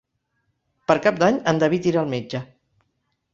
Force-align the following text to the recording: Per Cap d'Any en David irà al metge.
Per 0.91 0.95
Cap 1.07 1.19
d'Any 1.23 1.37
en 1.51 1.61
David 1.65 1.91
irà 1.91 2.01
al 2.05 2.11
metge. 2.15 2.43